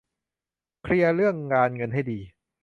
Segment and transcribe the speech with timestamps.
[0.83, 2.19] เคลียร์เรื่องการเงินให้ดี